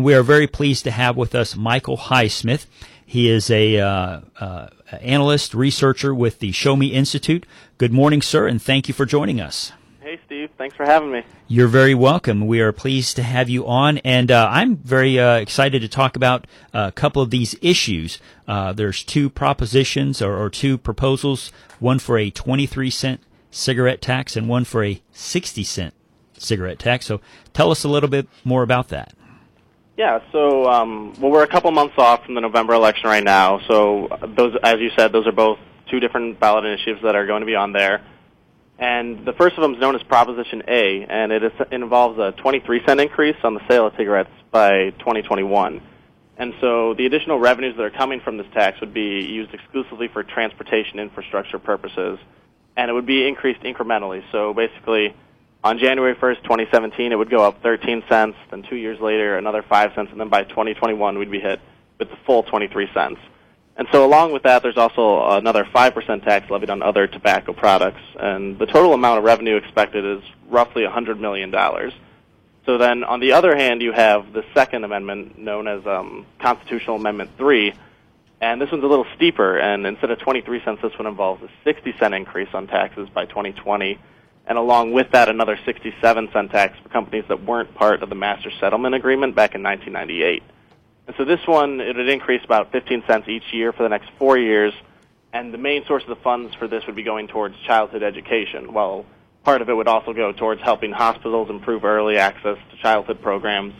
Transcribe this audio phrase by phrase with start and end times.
[0.00, 2.64] and we are very pleased to have with us Michael Highsmith.
[3.04, 7.44] He is a uh, uh, analyst, researcher with the Show Me Institute.
[7.76, 9.72] Good morning, sir, and thank you for joining us.
[10.00, 10.48] Hey, Steve.
[10.56, 11.22] Thanks for having me.
[11.48, 12.46] You're very welcome.
[12.46, 16.16] We are pleased to have you on, and uh, I'm very uh, excited to talk
[16.16, 18.18] about a couple of these issues.
[18.48, 23.20] Uh, there's two propositions or, or, two proposals, one for a 23 cent
[23.50, 25.92] cigarette tax and one for a 60 cent
[26.38, 27.04] cigarette tax.
[27.04, 27.20] So
[27.52, 29.12] tell us a little bit more about that.
[30.00, 33.60] Yeah, so um, well, we're a couple months off from the November election right now.
[33.68, 35.58] So those, as you said, those are both
[35.90, 38.02] two different ballot initiatives that are going to be on there.
[38.78, 42.18] And the first of them is known as Proposition A, and it, is, it involves
[42.18, 45.82] a 23 cent increase on the sale of cigarettes by 2021.
[46.38, 50.08] And so the additional revenues that are coming from this tax would be used exclusively
[50.08, 52.18] for transportation infrastructure purposes,
[52.74, 54.22] and it would be increased incrementally.
[54.32, 55.14] So basically,
[55.62, 59.62] on January 1st, 2017, it would go up 13 cents, then two years later, another
[59.62, 61.60] 5 cents, and then by 2021, we'd be hit
[61.98, 63.20] with the full 23 cents.
[63.76, 68.00] And so along with that, there's also another 5% tax levied on other tobacco products.
[68.18, 71.50] And the total amount of revenue expected is roughly $100 million.
[72.66, 76.96] So then on the other hand, you have the second amendment known as um, Constitutional
[76.96, 77.72] Amendment 3.
[78.42, 79.58] And this one's a little steeper.
[79.58, 83.24] And instead of 23 cents, this one involves a 60 cent increase on taxes by
[83.24, 83.98] 2020.
[84.46, 88.14] And along with that, another 67 cent tax for companies that weren't part of the
[88.14, 90.42] Master Settlement Agreement back in 1998.
[91.06, 94.10] And so this one, it would increase about 15 cents each year for the next
[94.18, 94.72] four years,
[95.32, 98.72] and the main source of the funds for this would be going towards childhood education,
[98.72, 99.04] while
[99.44, 103.74] part of it would also go towards helping hospitals improve early access to childhood programs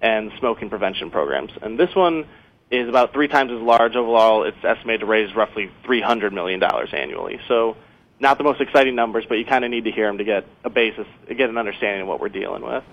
[0.00, 1.50] and smoking prevention programs.
[1.62, 2.26] And this one
[2.70, 4.44] is about three times as large overall.
[4.44, 7.40] It's estimated to raise roughly $300 million annually.
[7.48, 7.76] So
[8.20, 10.44] not the most exciting numbers, but you kind of need to hear them to get
[10.64, 12.84] a basis, get an understanding of what we're dealing with.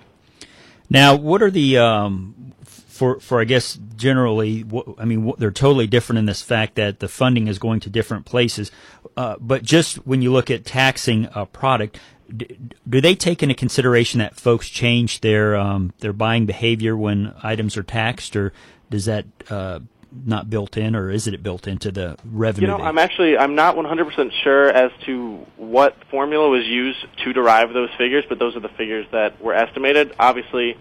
[0.89, 2.53] Now, what are the um,
[2.95, 4.65] for for I guess generally,
[4.97, 8.25] I mean, they're totally different in this fact that the funding is going to different
[8.25, 8.71] places.
[9.17, 11.99] Uh, but just when you look at taxing a product,
[12.35, 17.75] do they take into consideration that folks change their um, their buying behavior when items
[17.77, 18.53] are taxed, or
[18.89, 19.79] does that uh,
[20.25, 22.67] not built in, or is it built into the revenue?
[22.67, 27.33] You know, I'm actually I'm not 100% sure as to what formula was used to
[27.33, 30.13] derive those figures, but those are the figures that were estimated.
[30.19, 30.77] Obviously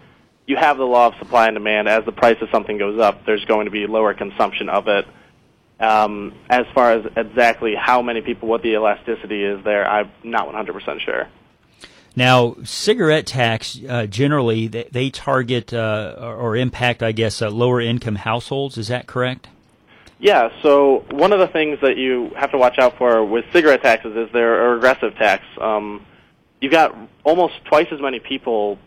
[0.46, 1.88] you have the law of supply and demand.
[1.88, 5.06] As the price of something goes up, there's going to be lower consumption of it.
[5.80, 10.48] Um, as far as exactly how many people, what the elasticity is there, I'm not
[10.48, 11.28] 100% sure.
[12.16, 17.80] Now, cigarette tax uh, generally they, they target uh, or impact, I guess, uh, lower
[17.80, 18.78] income households.
[18.78, 19.48] Is that correct?
[20.18, 20.50] Yeah.
[20.62, 24.16] So one of the things that you have to watch out for with cigarette taxes
[24.16, 25.44] is they're a regressive tax.
[25.60, 26.06] Um,
[26.60, 28.78] you've got almost twice as many people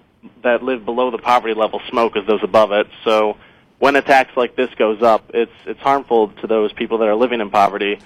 [0.43, 2.87] that live below the poverty level smoke as those above it.
[3.03, 3.37] So
[3.79, 7.15] when a tax like this goes up, it's it's harmful to those people that are
[7.15, 7.99] living in poverty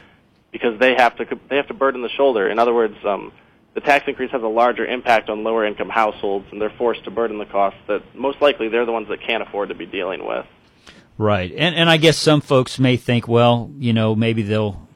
[0.52, 2.50] because they have to they have to burden the shoulder.
[2.50, 3.32] In other words, um,
[3.74, 7.12] the tax increase has a larger impact on lower income households, and they're forced to
[7.12, 10.26] burden the costs that most likely they're the ones that can't afford to be dealing
[10.26, 10.46] with.
[11.18, 14.88] Right, and and I guess some folks may think, well, you know, maybe they'll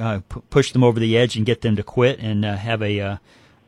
[0.00, 2.82] uh, p- push them over the edge and get them to quit and uh, have
[2.82, 3.16] a uh,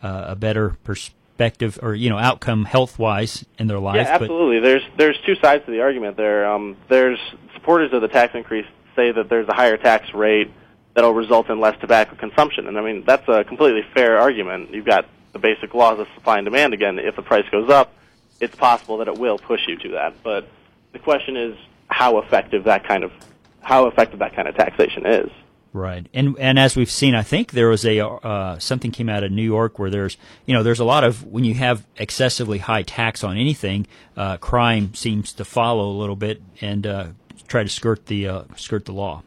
[0.03, 3.97] a better perspective perspective or you know outcome health wise in their life.
[3.97, 4.61] Yeah, absolutely.
[4.61, 4.67] But...
[4.67, 6.47] There's there's two sides to the argument there.
[6.51, 7.19] Um, there's
[7.55, 8.67] supporters of the tax increase
[8.97, 10.53] say that there's a higher tax rate
[10.95, 14.73] that'll result in less tobacco consumption, and I mean that's a completely fair argument.
[14.73, 16.75] You've got the basic laws of supply and demand.
[16.75, 17.93] Again, if the price goes up,
[18.41, 20.23] it's possible that it will push you to that.
[20.23, 20.49] But
[20.93, 21.57] the question is
[21.89, 23.13] how effective that kind of
[23.61, 25.31] how effective that kind of taxation is.
[25.73, 29.25] Right, and and as we've seen, I think there was a uh, something came out
[29.25, 30.17] of New York where there's
[30.47, 34.37] you know there's a lot of when you have excessively high tax on anything, uh,
[34.37, 37.07] crime seems to follow a little bit and uh,
[37.49, 39.25] try to skirt the uh, skirt the law.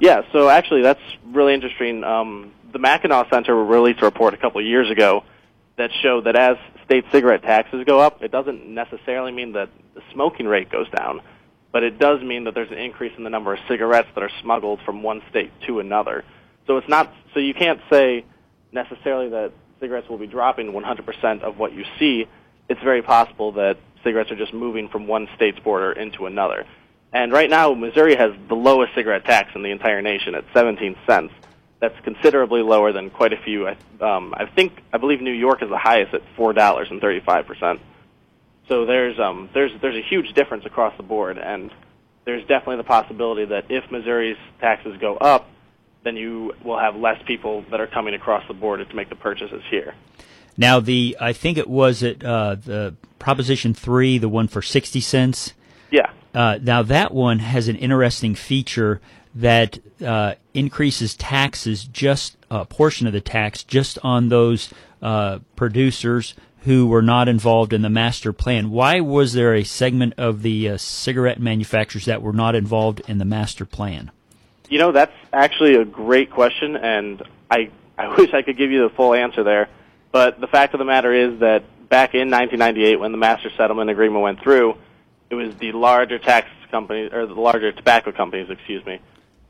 [0.00, 2.04] Yeah, so actually that's really interesting.
[2.04, 5.24] Um, the Mackinac Center released a report a couple of years ago
[5.76, 10.02] that showed that as state cigarette taxes go up, it doesn't necessarily mean that the
[10.12, 11.20] smoking rate goes down
[11.72, 14.30] but it does mean that there's an increase in the number of cigarettes that are
[14.42, 16.24] smuggled from one state to another.
[16.66, 18.24] So it's not so you can't say
[18.72, 22.26] necessarily that cigarettes will be dropping 100% of what you see.
[22.68, 26.66] It's very possible that cigarettes are just moving from one state's border into another.
[27.12, 30.96] And right now, Missouri has the lowest cigarette tax in the entire nation at 17
[31.06, 31.32] cents.
[31.80, 33.66] That's considerably lower than quite a few.
[34.00, 37.46] Um, I think I believe New York is the highest at four dollars and 35
[37.46, 37.80] percent.
[38.68, 41.70] So there's um, there's there's a huge difference across the board, and
[42.26, 45.48] there's definitely the possibility that if Missouri's taxes go up,
[46.04, 49.16] then you will have less people that are coming across the border to make the
[49.16, 49.94] purchases here.
[50.56, 55.00] Now, the I think it was at uh, the Proposition Three, the one for sixty
[55.00, 55.54] cents.
[56.34, 59.00] Uh, now that one has an interesting feature
[59.34, 64.72] that uh, increases taxes just a portion of the tax just on those
[65.02, 66.34] uh, producers
[66.64, 68.70] who were not involved in the master plan.
[68.70, 73.18] Why was there a segment of the uh, cigarette manufacturers that were not involved in
[73.18, 74.10] the master plan?
[74.68, 78.82] You know, that's actually a great question, and I I wish I could give you
[78.82, 79.68] the full answer there.
[80.12, 83.90] But the fact of the matter is that back in 1998, when the master settlement
[83.90, 84.76] agreement went through,
[85.30, 89.00] it was the larger tax companies or the larger tobacco companies, excuse me.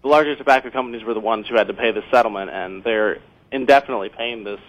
[0.03, 3.19] The larger tobacco companies were the ones who had to pay the settlement, and they're
[3.51, 4.61] indefinitely paying this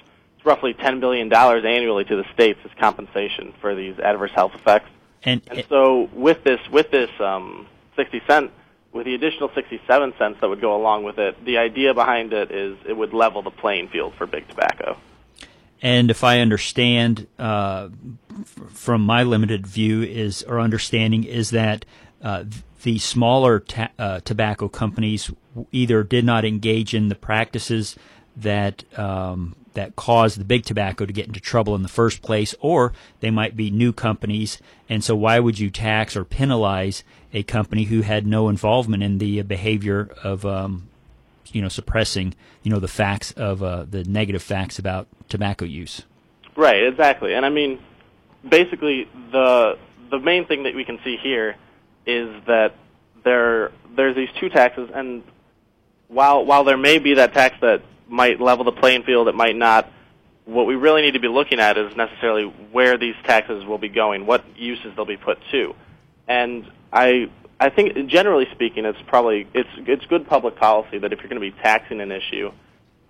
[0.41, 4.89] it's roughly $10 billion annually to the states as compensation for these adverse health effects.
[5.21, 8.51] And, and so with this, with this um, 60 cent,
[8.91, 12.49] with the additional 67 cents that would go along with it, the idea behind it
[12.49, 14.97] is it would level the playing field for big tobacco.
[15.81, 17.89] And if I understand uh,
[18.69, 21.85] from my limited view is or understanding is that
[22.21, 22.43] uh,
[22.83, 25.31] the smaller ta- uh, tobacco companies
[25.71, 27.95] either did not engage in the practices
[28.35, 32.53] that um, that caused the big tobacco to get into trouble in the first place,
[32.59, 34.57] or they might be new companies.
[34.89, 39.17] And so, why would you tax or penalize a company who had no involvement in
[39.17, 40.89] the behavior of, um,
[41.53, 42.33] you know, suppressing,
[42.63, 46.03] you know, the facts of uh, the negative facts about tobacco use?
[46.56, 47.33] Right, exactly.
[47.33, 47.80] And I mean,
[48.48, 49.77] basically, the
[50.09, 51.56] the main thing that we can see here
[52.06, 52.75] is that
[53.24, 55.24] there there's these two taxes, and
[56.07, 59.56] while while there may be that tax that might level the playing field, it might
[59.56, 59.92] not.
[60.45, 63.89] What we really need to be looking at is necessarily where these taxes will be
[63.89, 65.75] going, what uses they'll be put to.
[66.27, 67.30] And I
[67.61, 71.39] I think generally speaking it's probably it's it's good public policy that if you're going
[71.39, 72.51] to be taxing an issue,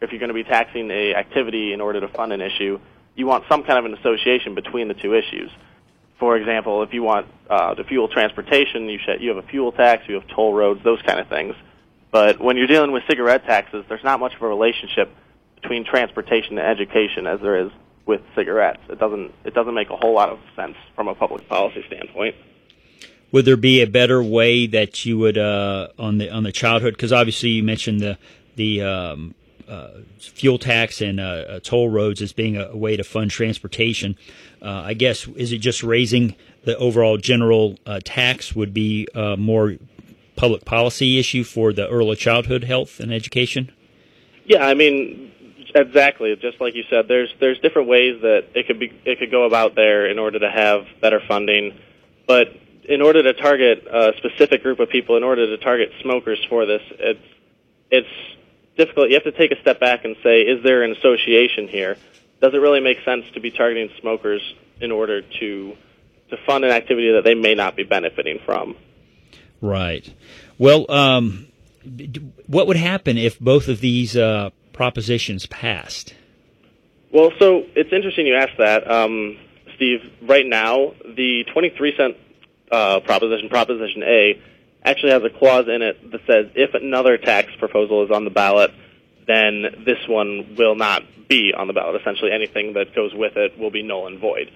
[0.01, 2.77] if you're going to be taxing a activity in order to fund an issue,
[3.15, 5.50] you want some kind of an association between the two issues.
[6.19, 9.71] For example, if you want uh, to fuel transportation, you should, you have a fuel
[9.71, 11.56] tax, you have toll roads, those kind of things.
[12.12, 15.15] But when you're dealing with cigarette taxes, there's not much of a relationship
[15.62, 17.71] between transportation and education as there is
[18.06, 18.81] with cigarettes.
[18.89, 22.36] It doesn't it doesn't make a whole lot of sense from a public policy standpoint.
[23.31, 26.94] Would there be a better way that you would uh, on the on the childhood?
[26.94, 28.18] Because obviously you mentioned the
[28.56, 29.36] the um,
[29.69, 29.89] uh,
[30.19, 34.18] fuel tax and uh, uh toll roads as being a, a way to fund transportation.
[34.62, 39.38] Uh, I guess is it just raising the overall general uh, tax would be a
[39.38, 39.78] more
[40.36, 43.72] public policy issue for the early childhood health and education?
[44.45, 45.31] Yeah, I mean,
[45.74, 46.36] exactly.
[46.36, 49.45] Just like you said, there's there's different ways that it could be it could go
[49.45, 51.80] about there in order to have better funding,
[52.28, 52.48] but
[52.83, 56.66] in order to target a specific group of people, in order to target smokers for
[56.66, 57.19] this, it's
[57.89, 58.38] it's
[58.78, 59.10] difficult.
[59.10, 61.98] You have to take a step back and say, is there an association here?
[62.42, 64.42] Does it really make sense to be targeting smokers
[64.80, 65.78] in order to
[66.30, 68.75] to fund an activity that they may not be benefiting from?
[69.60, 70.12] Right.
[70.57, 71.48] Well, um,
[72.48, 76.16] what would happen if both of these uh, propositions passed?
[77.12, 79.38] Well, so it's interesting you asked that, um,
[79.75, 80.00] Steve.
[80.22, 82.18] Right now, the 23 cent
[82.71, 84.41] uh, proposition, Proposition A,
[84.83, 88.31] actually has a clause in it that says if another tax proposal is on the
[88.31, 88.71] ballot,
[89.27, 92.01] then this one will not be on the ballot.
[92.01, 94.51] Essentially, anything that goes with it will be null and void.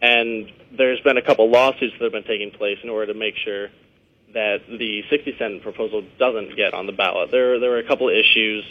[0.00, 3.34] And there's been a couple lawsuits that have been taking place in order to make
[3.36, 3.68] sure
[4.34, 7.30] that the 60 cent proposal doesn't get on the ballot.
[7.30, 8.64] There, there were a couple issues.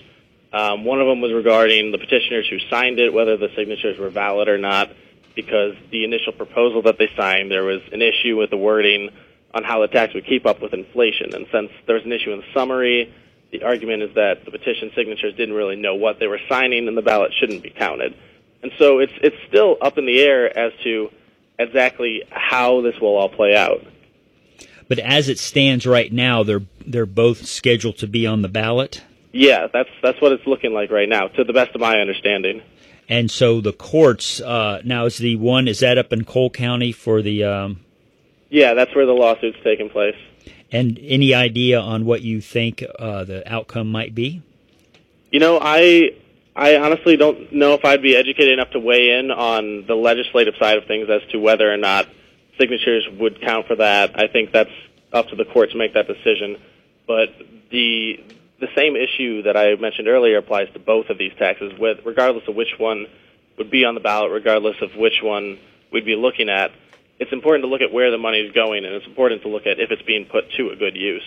[0.54, 4.10] Um, one of them was regarding the petitioners who signed it, whether the signatures were
[4.10, 4.92] valid or not,
[5.36, 9.10] because the initial proposal that they signed, there was an issue with the wording
[9.54, 11.34] on how the tax would keep up with inflation.
[11.34, 13.14] And since there was an issue in the summary,
[13.52, 16.98] the argument is that the petition signatures didn't really know what they were signing, and
[16.98, 18.16] the ballot shouldn't be counted.
[18.64, 21.12] And so it's it's still up in the air as to
[21.60, 23.86] exactly how this will all play out.
[24.88, 29.04] But as it stands right now, they're they're both scheduled to be on the ballot.
[29.32, 32.62] Yeah, that's that's what it's looking like right now, to the best of my understanding.
[33.08, 36.92] And so the courts uh, now is the one is that up in Cole County
[36.92, 37.44] for the.
[37.44, 37.82] Um,
[38.50, 40.16] yeah, that's where the lawsuit's taking place.
[40.72, 44.42] And any idea on what you think uh, the outcome might be?
[45.32, 46.12] You know, I
[46.56, 50.56] I honestly don't know if I'd be educated enough to weigh in on the legislative
[50.58, 52.08] side of things as to whether or not
[52.58, 54.18] signatures would count for that.
[54.18, 54.72] I think that's
[55.12, 56.58] up to the court to make that decision.
[57.06, 57.30] But
[57.72, 58.24] the
[58.60, 62.48] the same issue that I mentioned earlier applies to both of these taxes, with regardless
[62.48, 63.08] of which one
[63.58, 65.60] would be on the ballot, regardless of which one
[65.92, 66.72] we'd be looking at.
[67.20, 69.66] It's important to look at where the money is going, and it's important to look
[69.66, 71.24] at if it's being put to a good use.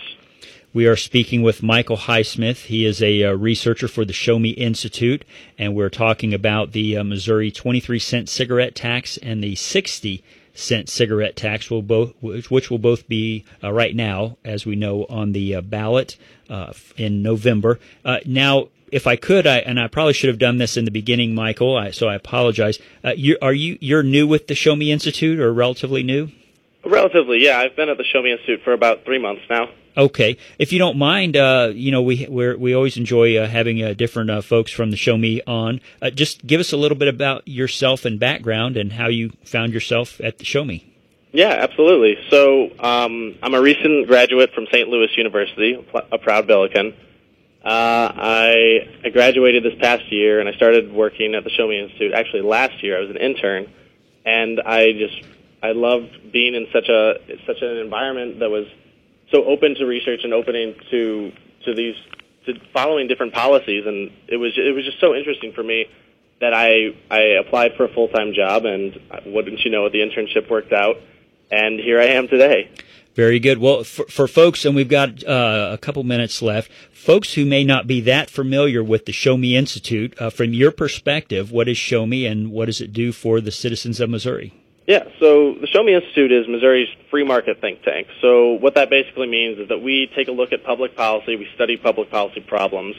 [0.71, 2.65] We are speaking with Michael Highsmith.
[2.65, 5.25] He is a uh, researcher for the Show Me Institute,
[5.57, 10.89] and we're talking about the uh, Missouri 23 cent cigarette tax and the 60 cent
[10.89, 15.31] cigarette tax will both, which, will both be uh, right now, as we know, on
[15.31, 16.17] the uh, ballot
[16.49, 17.79] uh, in November.
[18.03, 20.91] Uh, now, if I could, I, and I probably should have done this in the
[20.91, 21.77] beginning, Michael.
[21.77, 22.79] I, so I apologize.
[23.03, 26.31] Uh, you, are you you're new with the Show Me Institute, or relatively new?
[26.85, 27.59] Relatively, yeah.
[27.59, 29.69] I've been at the Show Me Institute for about three months now.
[29.97, 33.83] Okay, if you don't mind, uh, you know we we we always enjoy uh, having
[33.83, 35.81] uh, different uh, folks from the Show Me on.
[36.01, 39.73] Uh, just give us a little bit about yourself and background and how you found
[39.73, 40.85] yourself at the Show Me.
[41.31, 42.17] Yeah, absolutely.
[42.29, 44.87] So um, I'm a recent graduate from St.
[44.87, 46.93] Louis University, a proud Billiken.
[47.63, 51.79] Uh, I I graduated this past year, and I started working at the Show Me
[51.79, 52.13] Institute.
[52.13, 53.71] Actually, last year I was an intern,
[54.25, 55.21] and I just
[55.61, 58.65] I loved being in such a such an environment that was
[59.31, 61.31] so open to research and opening to
[61.65, 61.95] to these
[62.45, 65.85] to following different policies, and it was it was just so interesting for me
[66.39, 70.49] that I I applied for a full time job, and wouldn't you know the internship
[70.49, 70.97] worked out,
[71.51, 72.69] and here I am today.
[73.15, 73.57] Very good.
[73.57, 77.65] Well, for, for folks, and we've got uh, a couple minutes left, folks who may
[77.65, 81.77] not be that familiar with the Show Me Institute, uh, from your perspective, what is
[81.77, 84.53] Show Me and what does it do for the citizens of Missouri?
[84.89, 88.07] Yeah, so the Show Me Institute is Missouri's free market think tank.
[88.21, 91.47] So what that basically means is that we take a look at public policy, we
[91.53, 92.95] study public policy problems,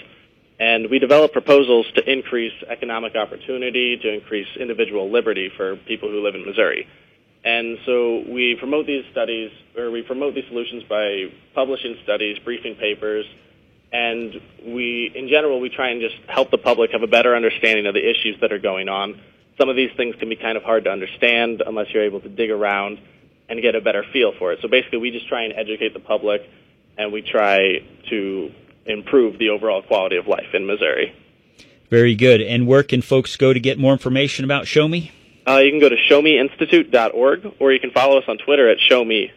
[0.60, 6.22] and we develop proposals to increase economic opportunity, to increase individual liberty for people who
[6.22, 6.86] live in Missouri.
[7.44, 12.76] And so we promote these studies, or we promote these solutions by publishing studies, briefing
[12.76, 13.26] papers,
[13.92, 17.86] and we, in general, we try and just help the public have a better understanding
[17.86, 19.20] of the issues that are going on
[19.60, 22.30] some of these things can be kind of hard to understand unless you're able to
[22.30, 22.98] dig around
[23.48, 24.60] and get a better feel for it.
[24.62, 26.48] So basically, we just try and educate the public,
[26.96, 28.50] and we try to
[28.86, 31.14] improve the overall quality of life in Missouri.
[31.90, 32.40] Very good.
[32.40, 35.12] And where can folks go to get more information about Show Me?
[35.46, 39.30] Uh, you can go to showmeinstitute.org, or you can follow us on Twitter at ShowMe.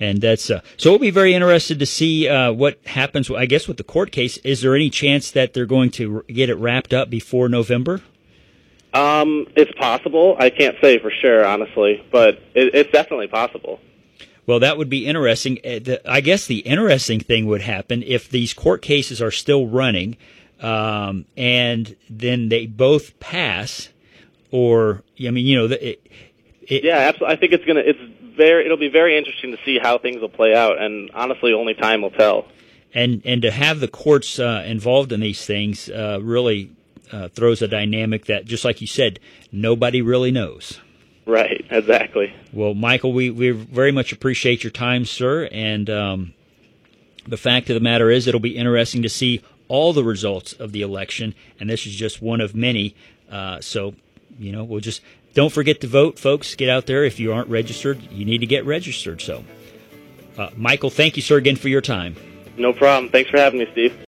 [0.00, 0.90] And that's uh, so.
[0.90, 3.30] We'll be very interested to see uh, what happens.
[3.30, 6.50] I guess with the court case, is there any chance that they're going to get
[6.50, 8.02] it wrapped up before November?
[8.94, 10.36] Um, it's possible.
[10.38, 13.80] I can't say for sure, honestly, but it, it's definitely possible.
[14.46, 15.58] Well, that would be interesting.
[15.64, 20.16] Uh, I guess the interesting thing would happen if these court cases are still running,
[20.60, 23.88] um, and then they both pass,
[24.50, 26.00] or I mean, you know, it,
[26.62, 27.36] it, yeah, absolutely.
[27.36, 27.82] I think it's gonna.
[27.84, 27.98] It's
[28.36, 28.64] very.
[28.64, 32.02] It'll be very interesting to see how things will play out, and honestly, only time
[32.02, 32.46] will tell.
[32.94, 36.70] And and to have the courts uh, involved in these things uh, really
[37.12, 39.20] uh, throws a dynamic that, just like you said,
[39.52, 40.80] nobody really knows.
[41.26, 42.32] Right, exactly.
[42.52, 45.48] Well, Michael, we, we very much appreciate your time, sir.
[45.50, 46.34] And um,
[47.26, 50.70] the fact of the matter is, it'll be interesting to see all the results of
[50.70, 51.34] the election.
[51.58, 52.94] And this is just one of many.
[53.30, 53.94] Uh, so,
[54.38, 55.02] you know, we'll just
[55.34, 56.54] don't forget to vote, folks.
[56.54, 57.04] Get out there.
[57.04, 59.20] If you aren't registered, you need to get registered.
[59.20, 59.44] So,
[60.38, 62.14] uh, Michael, thank you, sir, again for your time.
[62.56, 63.10] No problem.
[63.10, 63.98] Thanks for having me, Steve.